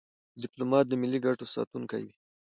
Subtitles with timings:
[0.41, 2.13] ډيپلومات د ملي ګټو ساتونکی وي.